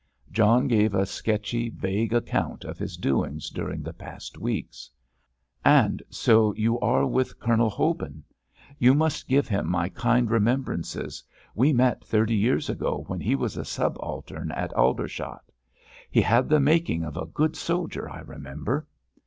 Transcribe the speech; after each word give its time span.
John 0.31 0.67
gave 0.67 0.95
a 0.95 1.05
sketchy, 1.05 1.69
vague 1.69 2.11
account 2.11 2.63
of 2.63 2.79
his 2.79 2.97
doings 2.97 3.51
during 3.51 3.83
the 3.83 3.93
past 3.93 4.35
weeks. 4.35 4.89
"And 5.63 6.01
so 6.09 6.55
you 6.55 6.79
are 6.79 7.05
with 7.05 7.39
Colonel 7.39 7.69
Hobin. 7.69 8.23
You 8.79 8.95
must 8.95 9.27
give 9.27 9.47
him 9.47 9.69
my 9.69 9.89
kind 9.89 10.27
remembrances; 10.31 11.23
we 11.53 11.71
met 11.71 12.03
thirty 12.03 12.35
years 12.35 12.67
ago, 12.67 13.03
when 13.05 13.19
he 13.19 13.35
was 13.35 13.57
a 13.57 13.63
subaltern 13.63 14.51
at 14.53 14.73
Aldershot. 14.73 15.51
He 16.09 16.21
had 16.21 16.49
the 16.49 16.59
making 16.59 17.03
of 17.03 17.15
a 17.15 17.27
good 17.27 17.55
soldier, 17.55 18.09
I 18.09 18.21
remember." 18.21 18.87